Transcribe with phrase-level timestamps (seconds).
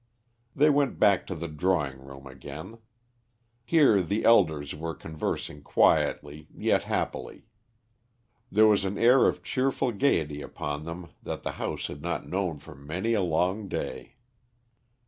[0.55, 2.79] They went back to the drawing room again.
[3.63, 7.45] Here the elders were conversing quietly yet happily.
[8.51, 12.57] There was an air of cheerful gaiety upon them that the house had not know
[12.57, 14.15] for many a long day.